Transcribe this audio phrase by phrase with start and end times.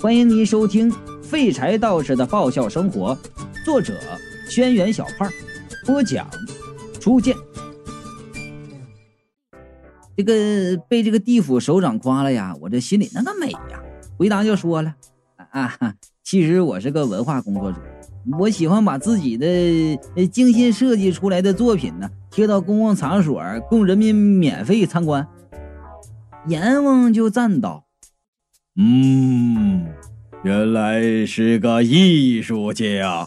[0.00, 0.88] 欢迎您收听
[1.20, 3.16] 《废柴道士的爆笑生活》，
[3.64, 3.94] 作者：
[4.48, 5.28] 轩辕小胖，
[5.84, 6.24] 播讲：
[7.00, 7.34] 初见。
[10.16, 13.82] 这个被这个地府首长夸了呀，我这心里那个美呀！
[14.16, 14.94] 回答就说了
[15.50, 15.76] ：“啊，
[16.22, 17.78] 其实我是个文化工作者，
[18.38, 25.26] 我喜欢把自己的精心设计出来的作品呢贴到公共场所，供人民免费参观。”
[26.46, 27.87] 阎王就赞道。
[28.80, 29.84] 嗯，
[30.44, 33.26] 原来是个艺术家。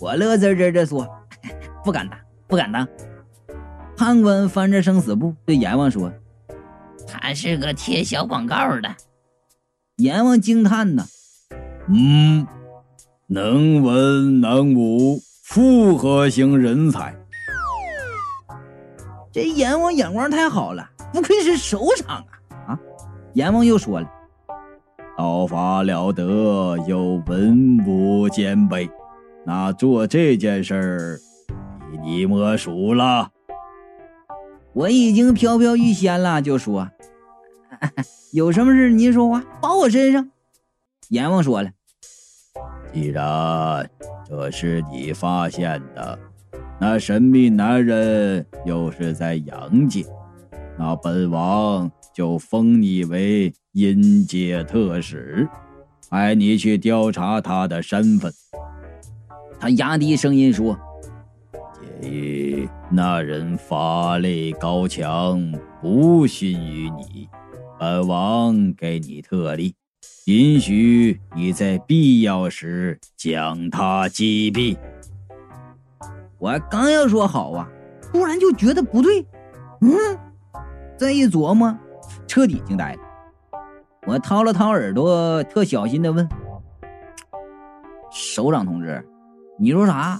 [0.00, 1.08] 我乐滋滋的说
[1.84, 2.86] ：“不敢当，不敢当。”
[3.96, 6.12] 判官翻着生死簿对阎王说
[7.06, 8.92] ：“他是个贴小广告的。”
[9.98, 11.06] 阎王惊叹呐
[11.86, 12.44] ：“嗯，
[13.28, 17.14] 能文能武，复合型人才。
[19.30, 22.26] 这阎王眼光太好了，不愧是首长啊！”
[22.74, 22.80] 啊，
[23.34, 24.10] 阎王又说了。
[25.16, 28.90] 道法了得，又文武兼备，
[29.44, 31.20] 那做这件事儿，
[32.02, 33.30] 你莫属了。
[34.72, 36.88] 我已经飘飘欲仙了，就说
[38.32, 40.28] 有什么事您说话，包我身上。
[41.10, 41.70] 阎王说了，
[42.92, 43.88] 既然
[44.26, 46.18] 这是你发现的，
[46.80, 50.04] 那神秘男人又是在阳界，
[50.76, 53.52] 那本王就封你为。
[53.76, 55.48] 阴界特使，
[56.08, 58.32] 派你去调查他的身份。
[59.58, 60.78] 他压低声音说
[62.00, 67.28] ：“介意那人法力高强，不逊于你，
[67.80, 69.74] 本王给你特例，
[70.26, 74.76] 允许你在必要时将他击毙。”
[76.38, 77.68] 我刚要说好啊，
[78.12, 79.26] 突然就觉得不对。
[79.80, 79.90] 嗯，
[80.96, 81.76] 再一琢磨，
[82.34, 82.98] 彻底惊呆了。
[84.08, 86.28] 我掏了掏耳朵，特小心的问
[88.10, 89.06] ：“首长同志，
[89.56, 90.18] 你说啥？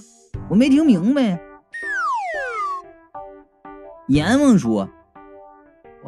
[0.49, 1.37] 我没听明白。”
[4.07, 4.89] 阎王说：“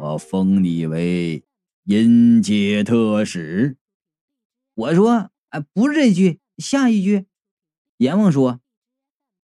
[0.00, 1.44] 我封你为
[1.84, 3.76] 阴界特使。”
[4.76, 7.26] 我说：“哎，不是这句，下一句。”
[7.98, 8.60] 阎王说：“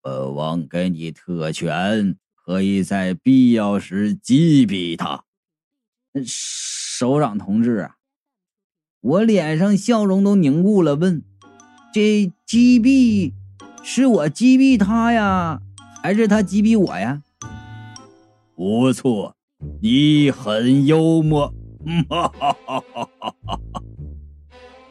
[0.00, 5.24] 本王给你特权，可以在必要时击毙他。”
[6.26, 7.96] 首长同志啊！
[9.00, 11.22] 我脸上笑容都凝固了，问
[11.92, 13.32] ：“这击毙
[13.82, 15.60] 是我击毙他呀，
[16.02, 17.22] 还是他击毙我呀？”
[18.54, 19.34] 不错，
[19.80, 21.52] 你很幽默。
[22.08, 23.82] 哈哈哈哈哈哈！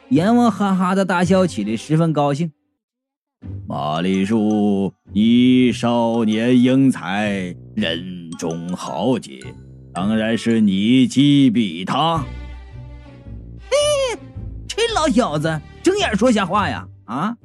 [0.09, 2.51] 阎王哈哈的大笑起来，十分高兴。
[3.65, 9.39] 马丽树，你少年英才，人中豪杰，
[9.94, 12.24] 当然是你击毙他。
[13.59, 14.19] 嘿
[14.68, 16.88] 这老小子睁眼说瞎话呀！
[17.06, 17.35] 啊，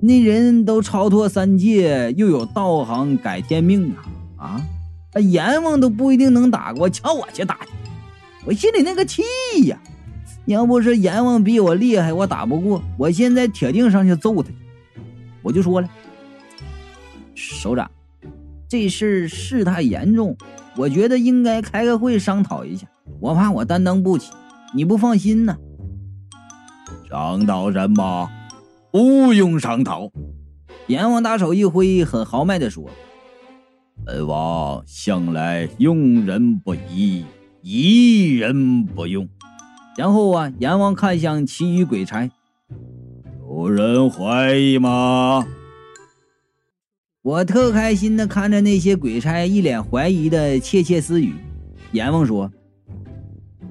[0.00, 3.94] 那人都超脱三界，又有道行改天命
[4.36, 4.64] 啊！
[5.12, 7.70] 啊，阎王都不一定能打过，瞧我去打去！
[8.46, 9.22] 我心里那个气
[9.66, 9.78] 呀！
[10.46, 14.56] 要不是阎王比我厉害，我打不过，我现在铁定上去揍他去。
[15.42, 15.88] 我就说了，
[17.34, 17.90] 首长，
[18.68, 20.36] 这事事态严重，
[20.76, 22.86] 我觉得应该开个会商讨一下。
[23.20, 24.32] 我怕我担当不起，
[24.74, 25.56] 你不放心呢。
[27.08, 28.28] 商讨什么？
[28.90, 30.10] 不用商讨。
[30.88, 32.90] 阎王大手一挥，很豪迈地说
[34.04, 37.24] ：“本王向来用人不疑，
[37.62, 39.28] 疑人不用。”
[39.96, 42.28] 然后啊，阎王看向其余鬼差
[43.48, 45.46] ：“有人怀疑吗？”
[47.24, 51.32] 我特开心的看着那些鬼差一脸怀疑的窃窃私语。
[51.92, 52.52] 阎王说：“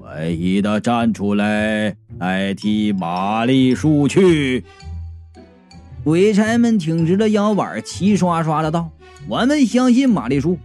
[0.02, 4.64] 怀疑的站出来。”代替玛丽树去，
[6.02, 8.90] 鬼差们挺直了腰板，齐刷刷的道
[9.28, 10.58] ：“我们相信玛丽树。”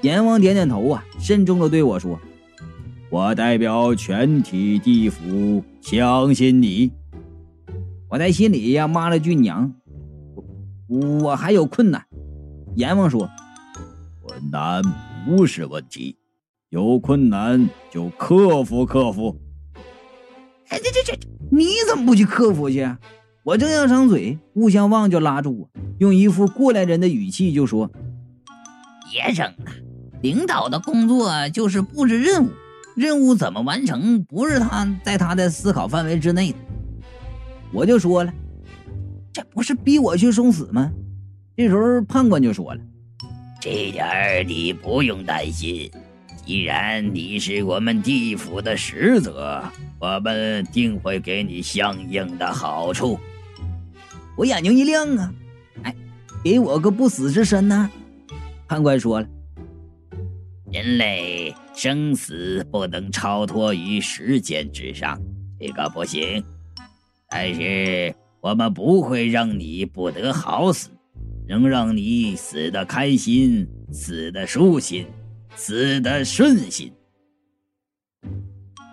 [0.00, 2.18] 阎王点点头啊，慎重的对我说
[3.10, 6.90] ：“我代表全体地府相信你。”
[8.08, 9.70] 我在心里呀骂了句娘，
[10.88, 12.04] 我还有困难。
[12.76, 13.28] 阎王说
[14.22, 14.82] ：“困难
[15.26, 16.16] 不是问题，
[16.70, 19.36] 有困难就克服克服。”
[20.68, 21.18] 哎，这这这，
[21.50, 22.88] 你怎么不去克服去？
[23.44, 27.90] 我正要张嘴，吴相望就拉住我，用一副过来人的语气就说
[29.10, 29.72] ：“别整了，
[30.22, 32.50] 领导的工作就是布置任务，
[32.94, 36.58] 任务怎么完成，不是他在他的思考范围之内的。”
[37.72, 38.32] 我就说了
[39.38, 40.90] ：“这不是逼我去送死吗？”
[41.56, 42.80] 这时候判官就说了
[43.62, 45.88] ：“这点你不用担心，
[46.44, 49.62] 既然你是我们地府的使者，
[50.00, 53.16] 我们定会给你相应的好处。
[54.36, 55.32] 我眼睛一亮啊，
[55.84, 55.94] 哎，
[56.42, 57.88] 给我个不死之身呢？
[58.66, 59.28] 判官说了，
[60.72, 65.16] 人类生死不能超脱于时间之上，
[65.60, 66.42] 这个不行。
[67.30, 70.90] 但是我们不会让你不得好死，
[71.48, 75.06] 能让你死得开心，死得舒心。
[75.56, 76.92] 死的顺心，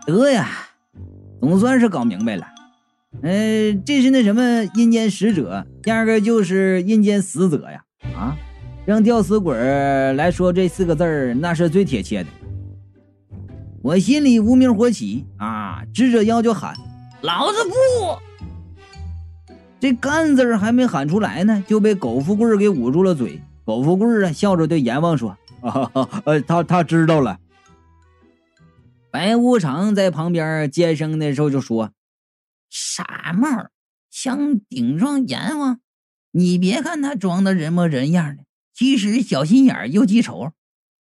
[0.07, 0.49] 得呀，
[1.39, 2.47] 总算是搞明白了。
[3.21, 7.83] 呃，这是那什么阴间使者，压根就是阴间死者呀！
[8.15, 8.35] 啊，
[8.83, 9.55] 让吊死鬼
[10.13, 12.29] 来说这四个字儿，那是最贴切的。
[13.83, 16.73] 我心里无名火起啊，直着腰就喊
[17.21, 17.73] ：“老子不！”
[19.85, 23.39] 这干字还没喊出来呢，就被狗富贵给捂住了嘴。
[23.65, 25.37] 狗富贵啊，笑着对阎王说。
[25.61, 25.91] 啊，
[26.25, 27.37] 呃，他他知道了。
[29.11, 31.91] 白无常在旁边接生的时候就说
[32.71, 33.67] ：“傻帽
[34.09, 35.79] 想顶撞阎王，
[36.31, 38.43] 你别看他装的人模人样的，
[38.73, 40.51] 其实小心眼又记仇。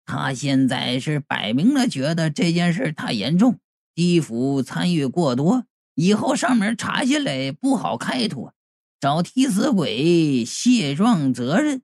[0.06, 3.58] 他现在是摆明了觉得这件事太严重，
[3.96, 5.64] 地府参与过多，
[5.96, 8.54] 以后上面查下来不好开脱，
[9.00, 11.82] 找替死鬼卸状责任。”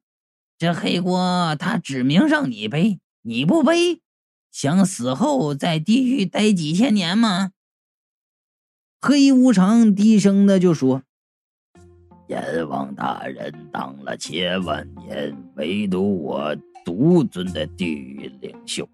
[0.57, 4.01] 这黑锅他指明让你背，你不背，
[4.51, 7.51] 想死后在地狱待几千年吗？
[9.01, 11.03] 黑无常低声的就说
[12.29, 16.55] ：“阎王大人当了千万年，唯独我
[16.85, 18.87] 独尊的地狱领袖，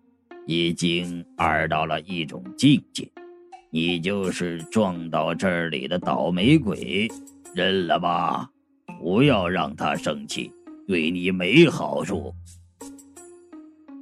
[0.47, 3.07] 已经二到了一种境界。
[3.69, 7.07] 你就是撞到这里的倒霉鬼，
[7.53, 8.49] 认了吧，
[9.01, 10.51] 不要让他生气。”
[10.87, 12.33] 对你没好处。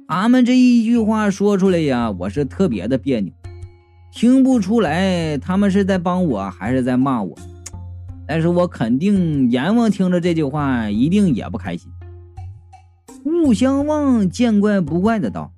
[0.08, 3.30] 他们这一句话说出来呀，我是特别的别扭，
[4.10, 7.36] 听不出来他们是在帮我还是在骂我。
[8.26, 11.90] 但是我肯定阎王听着这句话一定也不开心。
[13.24, 15.52] 勿相望见怪不怪的道：“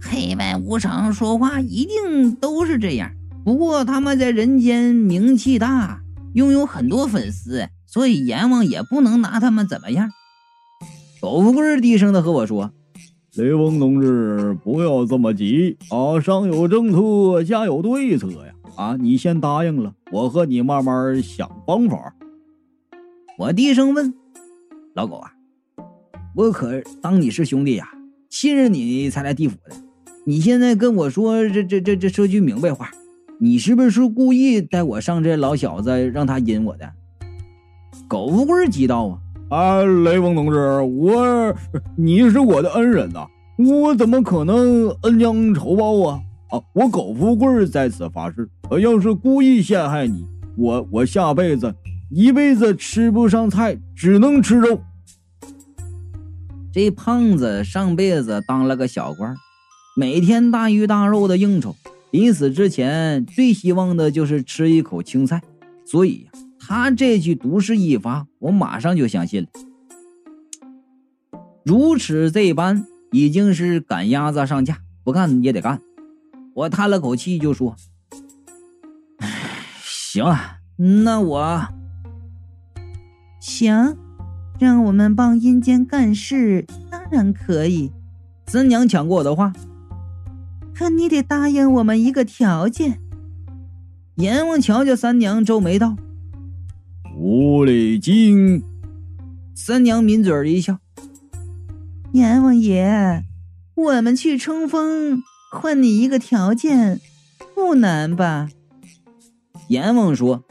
[0.00, 3.12] 黑白无常说话一定都是这样，
[3.44, 6.00] 不过他们在人间名气大，
[6.34, 10.10] 拥有很多粉丝，所以阎王也不能拿他们怎么样。”
[11.20, 12.72] 狗富贵低声的和我说
[13.36, 16.20] ：“雷锋同志，不要这么急啊！
[16.20, 18.52] 上有政策，下有对策呀！
[18.76, 22.14] 啊，你先答应了，我和你慢慢想方法。”
[23.38, 24.12] 我低声问
[24.94, 25.32] ：“老狗啊，
[26.34, 27.88] 我可当你是兄弟呀，
[28.28, 29.76] 信任你才来地府的。
[30.26, 32.90] 你现在跟我说这这这这说句明白话，
[33.42, 36.88] 你是不是故意带我上这老小子，让他阴我的？”
[38.06, 39.18] 狗富贵急道
[39.50, 41.52] ：“啊！”啊，雷锋同志，我
[41.96, 43.26] 你是我的恩人呐，
[43.58, 46.20] 我怎么可能恩将仇报啊？
[46.52, 48.48] 啊，我苟富贵在此发誓，
[48.80, 50.24] 要是故意陷害你，
[50.56, 51.74] 我我下辈子
[52.10, 54.80] 一辈子吃不上菜，只能吃肉。
[56.72, 59.34] 这胖子上辈子当了个小官，
[59.96, 61.74] 每天大鱼大肉的应酬，
[62.12, 65.42] 临死之前最希望的就是吃一口青菜，
[65.84, 66.30] 所以呀。
[66.64, 69.48] 他这句毒誓一发，我马上就相信了。
[71.64, 75.80] 如此这般，已经是赶鸭子上架，不干也得干。
[76.54, 77.74] 我叹了口气，就说
[79.82, 81.68] ：“行啊，那我
[83.40, 83.96] 行，
[84.60, 87.90] 让我们帮阴间干事，当然可以。”
[88.46, 89.52] 三娘抢过我的话，
[90.74, 92.98] 可你得答应我们一个条件。
[94.16, 95.96] 阎王瞧瞧三娘，皱眉道。
[97.14, 98.62] 狐狸精，
[99.54, 100.78] 三娘抿嘴一笑。
[102.12, 103.24] 阎王爷，
[103.74, 107.00] 我们去冲锋，换你一个条件，
[107.54, 108.48] 不难吧？
[109.68, 110.44] 阎王说：“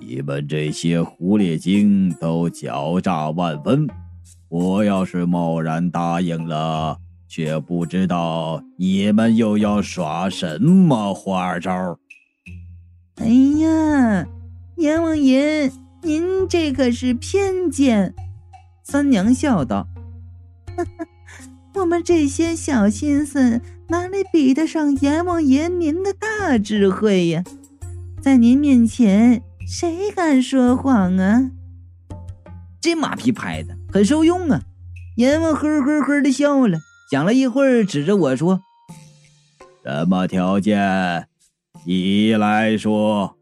[0.00, 3.86] 你们这些狐狸精都狡诈万分，
[4.48, 11.98] 我要是贸然答应了，却不知道你们又要耍什么花招。”
[13.16, 13.26] 哎
[13.60, 14.26] 呀！
[14.76, 18.14] 阎王爷，您这可是偏见。
[18.82, 19.88] 三娘笑道：
[21.74, 27.42] “我们这些小心思哪里比得上阎王爷您的大智慧呀？
[28.20, 31.50] 在您面前，谁敢说谎啊？”
[32.80, 34.62] 这马屁拍的很受用啊！
[35.16, 38.62] 阎王呵呵呵的笑了，想了一会儿，指着我说
[39.84, 41.28] ：“什么条件？
[41.84, 43.38] 你来说。”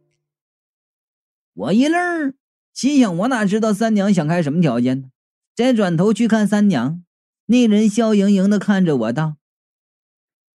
[1.54, 2.34] 我一愣，
[2.74, 5.08] 心想：我哪知道三娘想开什么条件呢？
[5.54, 7.02] 再转头去看三娘，
[7.46, 9.36] 那人笑盈盈的看着我道：“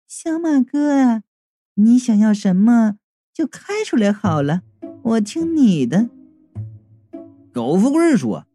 [0.07, 1.23] 小马哥，
[1.75, 2.97] 你想要什么
[3.33, 4.61] 就开出来好了，
[5.01, 6.09] 我听你的。
[7.51, 8.45] 苟富贵说：“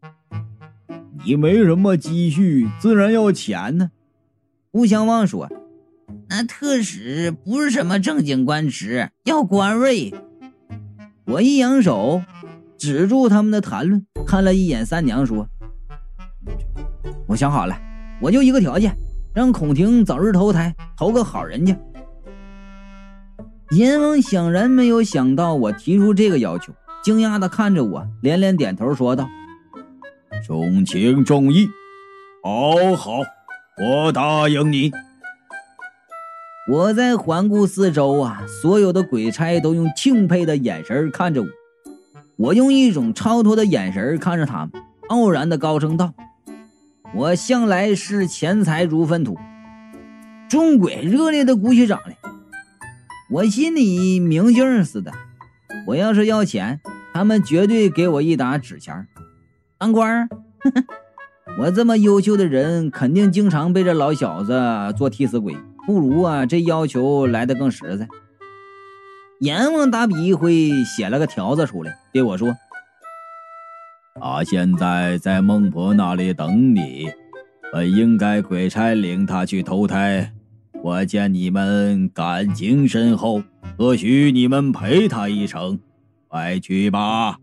[1.26, 3.90] 你没什么积蓄，自然要钱呢。”
[4.74, 5.48] 吴相望说
[6.28, 10.12] ：“那特使不是什么正经官职，要官位。”
[11.26, 12.20] 我一扬手，
[12.76, 15.46] 止住他们的谈论，看了一眼三娘，说
[17.28, 17.80] ：“我想好了，
[18.20, 18.96] 我就一个条件。”
[19.32, 21.78] 让孔婷早日投胎，投个好人家。
[23.70, 26.72] 阎王显然没有想到我提出这个要求，
[27.04, 29.28] 惊讶的看着我，连连点头说道
[30.44, 31.68] ：“重情重义，
[32.42, 33.20] 好好，
[33.78, 34.92] 我答应你。”
[36.66, 41.48] 我在环顾四周啊，所有的鬼差都用敬佩的眼神看着我，
[42.36, 44.70] 我用一种超脱的眼神看着他们，
[45.08, 46.14] 傲然的高声道。
[47.14, 49.38] 我向来视钱财如粪土，
[50.48, 52.16] 众鬼热烈的鼓起掌来。
[53.30, 55.12] 我心里明镜似的，
[55.86, 56.80] 我要是要钱，
[57.12, 59.06] 他们绝对给我一沓纸钱。
[59.76, 60.28] 当官儿，
[61.56, 64.52] 我这么优秀的人，肯定经常被这老小子
[64.96, 65.56] 做替死鬼。
[65.86, 68.08] 不如啊，这要求来的更实在。
[69.40, 72.56] 阎王大笔一挥，写了个条子出来，对我说。
[74.20, 77.08] 他现在在孟婆那里等你，
[77.72, 80.32] 本应该鬼差领他去投胎。
[80.82, 83.42] 我见你们感情深厚，
[83.78, 85.78] 特许你们陪他一程。
[86.28, 87.38] 快去吧！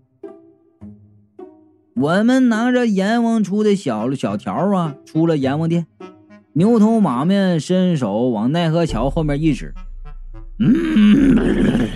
[2.02, 5.86] 我们拿着阎王出的小小条啊，出了阎王殿。
[6.54, 9.72] 牛头马面伸手往奈何桥后面一指
[10.58, 11.88] ：“嗯，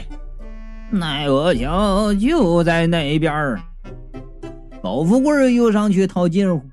[0.91, 3.59] 奈何桥就在那边儿。”
[4.83, 6.63] 老富贵又上去套近乎，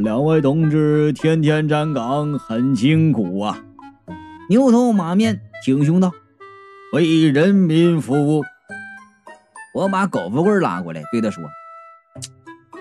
[0.00, 3.58] 两位同志天天站岗，很辛苦啊！
[4.50, 6.12] 牛头马面挺胸道
[6.92, 8.44] ：“为人民服务。”
[9.72, 11.42] 我把苟富贵拉过来，对他说：“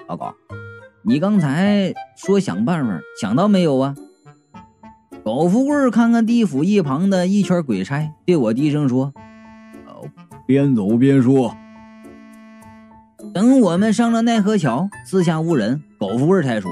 [0.10, 0.34] 老高，
[1.04, 3.96] 你刚才说想办法，想到没有啊？”
[5.24, 9.14] 狗富贵看看地府一旁的一圈鬼差，对我低声说
[9.86, 10.10] ：“哦
[10.48, 11.56] 边走边说。”
[13.32, 16.72] 等我们上了奈何桥，四下无人，狗富贵才说：“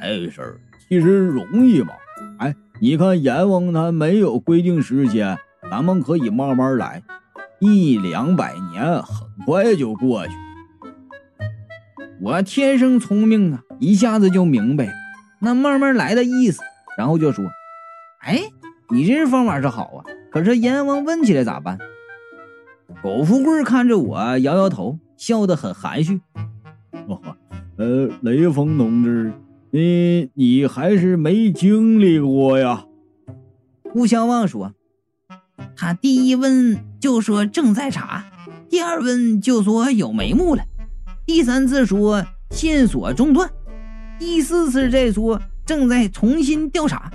[0.00, 1.94] 这事儿其实容易嘛。
[2.38, 5.36] 哎，你看阎王他没有规定时间，
[5.68, 7.02] 咱们可以慢慢来，
[7.58, 10.32] 一两百年很快就过去。
[12.24, 14.90] 我天生聪明啊，一下子就明白
[15.42, 16.62] 那慢慢来的意思，
[16.96, 17.44] 然后就说：
[18.20, 18.40] 哎，
[18.88, 21.76] 你这方法是好啊，可是阎王问起来咋办？”
[23.02, 24.98] 苟富贵看着我，摇摇头。
[25.18, 26.20] 笑得很含蓄。
[27.06, 27.20] 哦，
[27.76, 29.32] 呃，雷锋同志，
[29.70, 32.86] 你你还是没经历过呀。
[33.92, 34.72] 顾相望说
[35.76, 38.24] ：“他第一问就说正在查，
[38.68, 40.64] 第二问就说有眉目了，
[41.26, 43.50] 第三次说线索中断，
[44.18, 47.10] 第四次再说正在重新调查。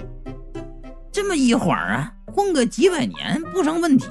[1.12, 4.08] 这么一晃啊，混个几百年不成问题。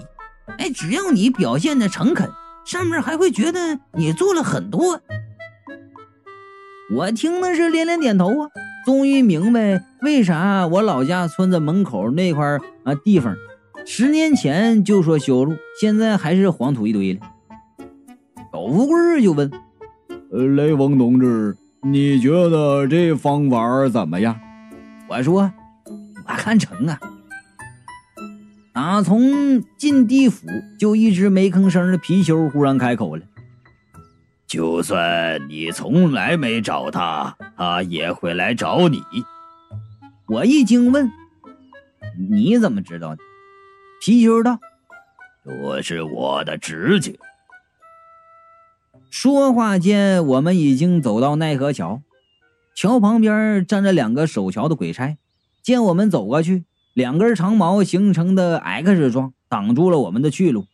[0.58, 2.30] 哎，只要你表现的诚恳。”
[2.64, 5.00] 上面还会觉得你做了很多，
[6.94, 8.50] 我听的是连连点头啊，
[8.84, 13.34] 终于明白为啥我老家村子门口那块啊地方，
[13.86, 17.20] 十年前就说修路，现在还是黄土一堆了。
[18.52, 19.50] 狗富贵就问：“，
[20.30, 24.38] 雷锋同志，你觉得这方法怎么样？”
[25.08, 25.52] 我说
[26.26, 26.98] ：“我看成啊。”
[28.74, 30.46] 打从进地府
[30.78, 33.22] 就一直没吭声的貔貅忽然开口了
[34.46, 39.02] ：“就算你从来没找他，他也会来找你。”
[40.28, 41.10] 我一惊问
[42.30, 43.22] ：“你怎么知道的？”
[44.04, 44.60] 貔貅道
[45.44, 47.18] ：“这是我的直觉。”
[49.10, 52.02] 说话间，我们已经走到奈何桥，
[52.74, 55.16] 桥旁边站着两个守桥的鬼差，
[55.62, 56.64] 见我们走过去。
[56.94, 60.66] 两根长矛形成的 X 状挡住了我们的去路。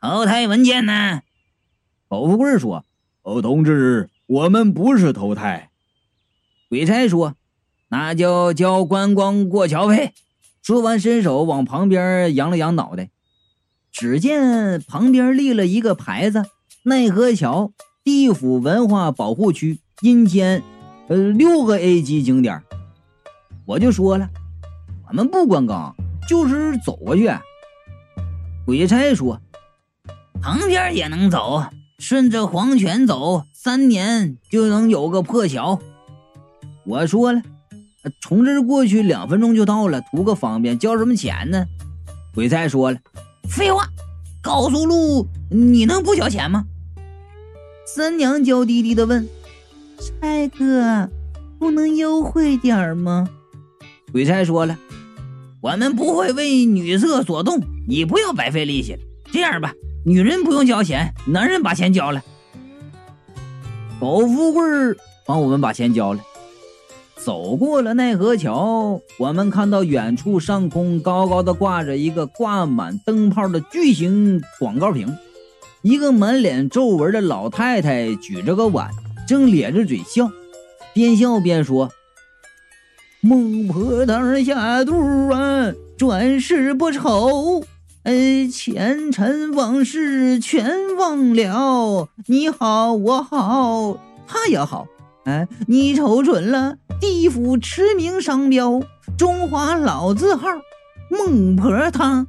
[0.00, 1.20] 投胎文件呢？
[2.08, 2.86] 狗富贵说
[3.22, 5.70] ：“哦，同志，我们不是投胎。”
[6.70, 7.34] 鬼差说
[7.88, 10.14] ：“那就交观光过桥费。”
[10.62, 13.10] 说完，伸手往旁边扬了扬脑袋。
[13.92, 16.46] 只见旁边立了一个牌子
[16.82, 17.72] ：“奈何桥
[18.02, 20.62] 地府文化保护区，阴间，
[21.08, 22.62] 呃，六个 A 级景点。”
[23.66, 24.28] 我就说了。
[25.08, 25.94] 我们不观光，
[26.28, 27.28] 就是走过去。
[28.64, 29.40] 鬼差说
[30.40, 31.64] ：“旁边也能走，
[31.98, 35.80] 顺着黄泉走，三年就能有个破桥。”
[36.86, 37.42] 我说了
[38.22, 41.66] ：“从这过去两分钟就到了，图个方便，交什么钱呢？
[42.32, 42.98] 鬼差说了，
[43.48, 43.88] 废话，
[44.40, 46.64] 高速路你能不交钱吗？
[47.84, 49.28] 三娘娇滴滴的问
[49.98, 51.10] ：“差哥，
[51.58, 53.28] 不能优惠点吗？”
[54.12, 54.78] 鬼差说了，
[55.60, 59.00] 我们不会为女色所动，你不要白费力气了。
[59.32, 62.22] 这样吧，女人不用交钱，男人把钱交了。
[63.98, 64.62] 狗富贵
[65.26, 66.20] 帮我们把钱交了。
[67.16, 75.14] 走过了奈何桥，我们看到远处上空高高的挂着一个挂满灯泡的巨型广告屏，
[75.82, 78.90] 一个满脸皱纹的老太太举着个碗，
[79.26, 80.30] 正咧着嘴笑，
[80.92, 81.90] 边笑边说
[83.22, 87.62] ：“孟婆汤下肚啊，转世不愁，
[88.02, 92.08] 哎，前尘往事全忘了。
[92.26, 94.86] 你好，我好，他也好。”
[95.24, 98.80] 哎，你瞅准了，地府驰名商标，
[99.18, 100.48] 中华老字号，
[101.10, 102.26] 孟婆汤。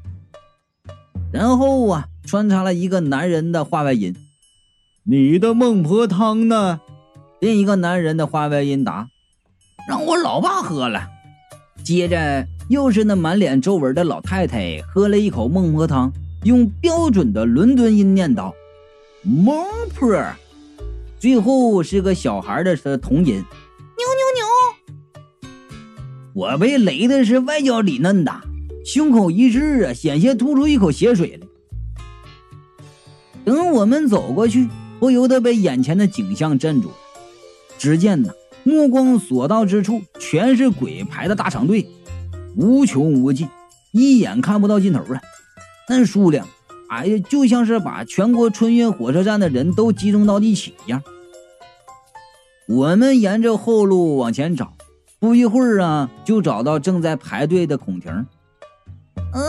[1.32, 4.16] 然后啊，穿插了一个男人的话外音
[5.04, 6.82] ：“你的孟婆汤呢？”
[7.42, 9.10] 另一个男人的话外音答
[9.90, 11.10] ：“让我老爸喝了。”
[11.84, 16.14] 接着又是那满脸皱纹的老太太喝了一口孟婆汤，
[16.44, 18.54] 用标准的伦敦音念叨
[19.24, 20.16] ：“孟婆。”
[21.20, 24.24] 最后是个小孩的童音，牛牛
[25.42, 25.50] 牛！
[26.34, 28.42] 我被雷的是外焦里嫩的，
[28.86, 31.48] 胸口一滞啊，险些吐出一口血水来。
[33.44, 34.70] 等我们走过去，
[35.00, 36.96] 不由得被眼前的景象镇住了。
[37.78, 38.32] 只见呐，
[38.64, 41.88] 目光所到之处，全是鬼排的大长队，
[42.56, 43.48] 无穷无尽，
[43.92, 45.22] 一眼看不到尽头啊！
[45.90, 46.48] 那数量。
[46.90, 51.02] 哎呀，就像是把全国春运火车站的人都集中到一起一样。
[52.68, 54.74] 我们沿着后路往前找，
[55.20, 58.12] 不一会儿啊，就找到正在排队的孔婷。
[59.34, 59.42] 嗯，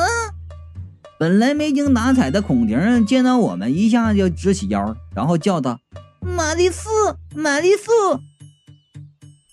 [1.22, 5.78] 本来没精打采的孔婷见到我们，一下就直起腰，然后叫道
[6.18, 6.90] ：“玛丽素，
[7.37, 7.92] 玛丽素！”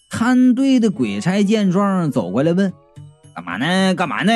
[0.10, 2.74] 看队的鬼差见状，走过来问
[3.36, 3.94] ：“干嘛呢？
[3.94, 4.34] 干嘛呢？”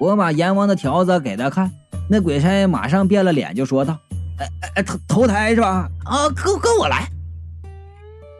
[0.00, 1.70] 我把阎王的条子给他看。
[2.10, 3.96] 那鬼差马上变了脸，就说道
[4.40, 5.88] ：“哎哎哎，投投胎是吧？
[6.04, 7.08] 啊，跟跟我来。”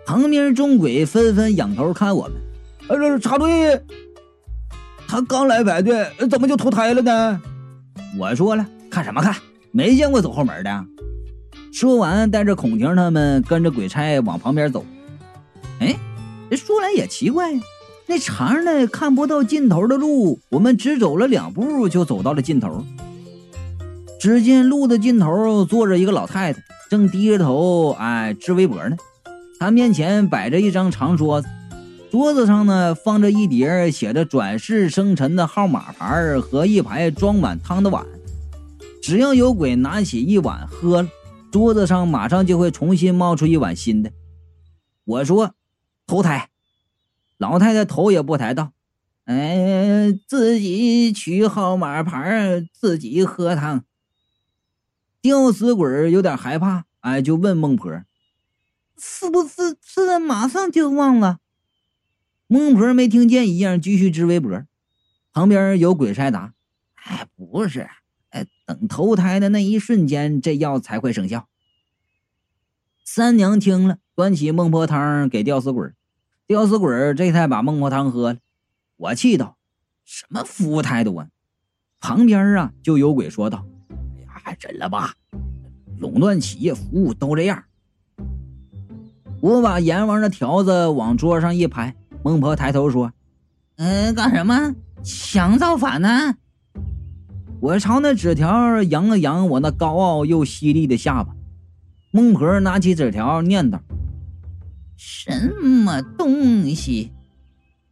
[0.05, 2.33] 旁边众鬼纷纷仰头看我们。
[2.88, 3.81] 呃，这插队，
[5.07, 7.40] 他刚来排队，怎么就投胎了呢？
[8.18, 9.35] 我说了，看什么看？
[9.70, 10.85] 没见过走后门的。
[11.72, 14.85] 说完，带着孔婷他们跟着鬼差往旁边走。
[15.81, 15.96] 哎，
[16.50, 17.52] 这说来也奇怪，
[18.07, 22.85] 那长的看不到尽头的路，我们只走了两步就走到了尽头。
[24.20, 28.96] 只见路的尽头坐着一个老太太，正低着头哎织围脖呢。
[29.59, 31.48] 她面前摆着一张长桌子，
[32.12, 38.07] 桌子上呢放着一叠写着“转世生辰”的号码牌和一排装满汤的碗。
[39.03, 41.09] 只要有鬼拿起一碗喝了，
[41.51, 44.12] 桌子上马上就会重新冒出一碗新的。
[45.07, 45.55] 我说
[46.07, 46.51] ：“投胎。”
[47.38, 48.72] 老太太头也不抬道
[49.25, 53.85] ：“哎，自己取号码牌，自己喝汤。”
[55.22, 57.90] 吊死鬼有点害怕，哎，就问孟婆
[59.01, 61.38] ：“是不是吃了马上就忘了？”
[62.53, 64.62] 孟婆没听见一样，继续织围脖。
[65.33, 66.53] 旁边有鬼差答
[67.03, 67.88] ：“哎，不是，
[68.29, 71.49] 哎，等投胎的那一瞬间，这药才会生效。”
[73.07, 75.93] 三娘听了，端起孟婆汤给吊死鬼。
[76.47, 78.38] 吊死鬼这才把孟婆汤喝了。
[78.99, 79.57] 我气道
[80.05, 81.29] ：“什么服务态度啊！”
[82.01, 83.65] 旁边啊，就有鬼说道。
[84.29, 85.15] 哎呀忍了吧，
[85.97, 87.65] 垄断企业服务都这样。
[89.41, 93.13] 我把阎王的条子往桌上一拍，孟婆抬头说
[93.77, 94.75] ：“嗯，干什么？
[95.03, 96.37] 想造反呢？”
[97.61, 101.35] 我朝那纸条扬了扬我那高傲又犀利的下巴。
[102.11, 103.79] 孟婆拿起纸条念叨
[104.97, 107.13] ：“什么东西？”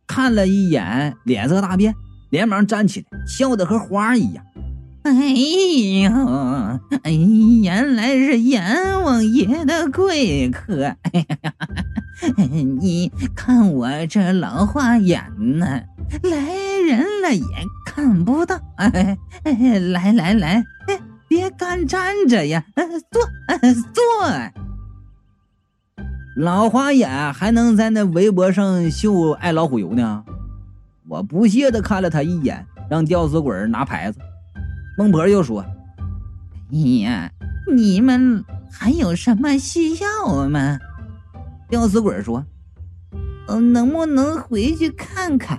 [0.06, 1.94] 看了一眼，脸色大变，
[2.30, 4.44] 连忙站起来，笑得和花一样。
[5.02, 6.10] 哎呦，
[7.02, 7.10] 哎，
[7.62, 10.84] 原来是阎王爷的贵客。
[10.84, 11.52] 哎呀，
[12.80, 15.22] 你看我这老花眼
[15.58, 15.66] 呢，
[16.22, 16.54] 来
[16.86, 17.44] 人了也
[17.86, 18.60] 看不到。
[18.76, 19.16] 哎，
[19.92, 20.62] 来来来，
[21.28, 22.62] 别干站着呀，
[23.10, 23.22] 坐
[23.94, 24.04] 坐。
[26.36, 30.24] 老花眼还能在那围脖上秀爱老虎油呢。
[31.08, 34.20] 我不屑的看了他一眼，让吊死鬼拿牌子。
[34.98, 35.64] 孟婆又说
[36.72, 37.30] ：“哎呀，
[37.74, 40.78] 你们还有什么需要吗？”
[41.70, 42.44] 吊死鬼说
[43.48, 45.58] ：“嗯，能不能回去看看？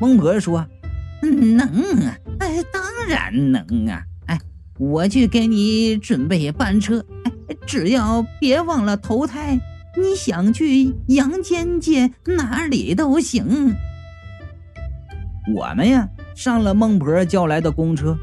[0.00, 0.66] 孟婆说
[1.22, 1.66] ：“能
[2.04, 4.02] 啊，哎，当然能啊！
[4.26, 4.38] 哎，
[4.78, 9.60] 我去给你准备班车，哎，只要别忘了投胎，
[9.96, 13.74] 你想去阳间界哪里都行。”
[15.54, 18.16] 我们呀，上了孟婆叫来的公车，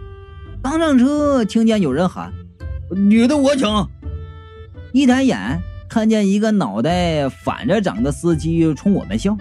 [0.61, 2.33] 刚上车，听见有人喊
[2.95, 3.67] ：“女的我请。”
[4.91, 9.37] 一抬眼，看见一个脑袋反着长的司机冲我们笑，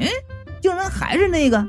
[0.00, 0.08] 哎，
[0.60, 1.64] 竟然还是那个！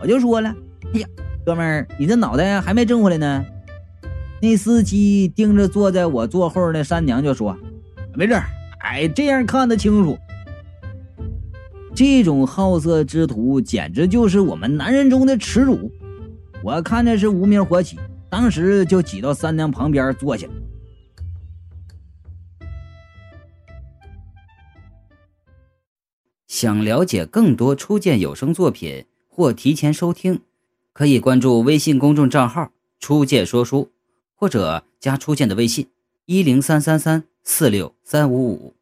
[0.00, 0.54] 我就说了
[0.92, 1.08] ：“哎呀，
[1.46, 3.44] 哥们儿，你这脑袋还没挣回来呢。”
[4.42, 7.56] 那司机盯着坐在我座后那三娘就说
[8.14, 8.34] ：“没事，
[8.80, 10.18] 哎，这样看得清楚。”
[11.94, 15.92] 这种好色之徒简直就是我们男人中的耻辱！
[16.62, 17.96] 我看着是无名火起，
[18.28, 20.48] 当时就挤到三娘旁边坐下。
[26.48, 30.40] 想了解更多初见有声作品或提前收听，
[30.92, 33.90] 可以关注微信公众账号“初见说书”，
[34.34, 35.86] 或者加初见的微信：
[36.26, 38.74] 一零三三三四六三五五。